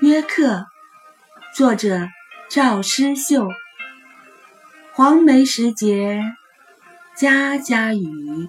[0.00, 0.66] 约客，
[1.54, 2.08] 作者
[2.50, 3.48] 赵诗秀。
[4.92, 6.20] 黄梅时节，
[7.16, 8.48] 家家雨。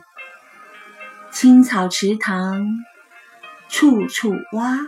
[1.31, 2.66] 青草池塘，
[3.70, 4.79] 处处蛙。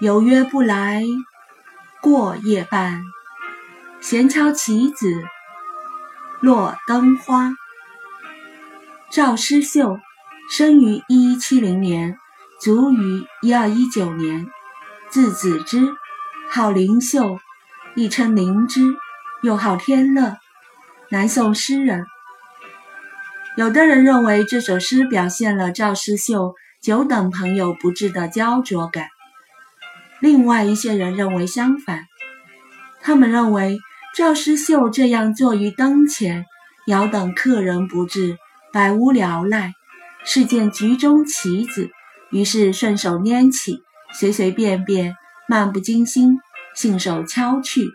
[0.00, 1.02] 有约不来，
[2.02, 3.02] 过夜半。
[4.00, 5.24] 闲敲棋子，
[6.40, 7.52] 落灯花。
[9.10, 9.98] 赵诗秀，
[10.50, 12.18] 生于一一七零年，
[12.60, 14.46] 卒于一二一九年。
[15.16, 15.94] 字子之，
[16.50, 17.38] 号灵秀，
[17.94, 18.82] 亦称灵芝，
[19.42, 20.36] 又号天乐，
[21.08, 22.04] 南宋诗人。
[23.56, 26.52] 有的人认为这首诗表现了赵师秀
[26.82, 29.08] 久等朋友不至的焦灼感，
[30.20, 32.04] 另外一些人认为相反。
[33.00, 33.78] 他们认为
[34.14, 36.44] 赵师秀这样坐于灯前，
[36.88, 38.36] 遥等客人不至，
[38.70, 39.72] 百无聊赖，
[40.26, 41.88] 是见局中棋子，
[42.30, 43.80] 于是顺手拈起。
[44.12, 45.14] 随随便便，
[45.48, 46.38] 漫不经心，
[46.74, 47.90] 信手敲去，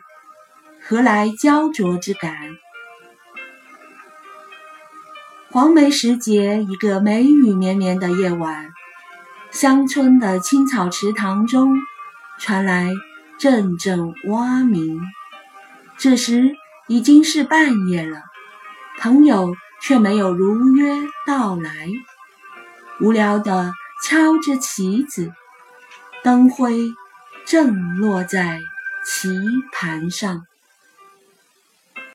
[0.82, 2.34] 何来焦灼之感？
[5.50, 8.70] 黄梅时节，一个梅雨绵绵的夜晚，
[9.52, 11.76] 乡村的青草池塘中
[12.40, 12.90] 传来
[13.40, 15.02] 阵阵蛙鸣。
[15.98, 16.56] 这时
[16.88, 18.22] 已经是半夜了，
[19.00, 20.96] 朋友却没有如约
[21.28, 21.72] 到来，
[23.02, 25.34] 无聊地敲着棋子。
[26.24, 26.76] 灯辉
[27.48, 28.60] 正落在
[29.04, 29.40] 棋
[29.72, 30.51] 盘上。